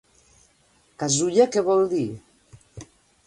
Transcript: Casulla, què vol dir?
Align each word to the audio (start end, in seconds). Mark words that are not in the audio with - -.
Casulla, 1.03 1.45
què 1.55 1.63
vol 1.67 1.85
dir? 1.91 2.07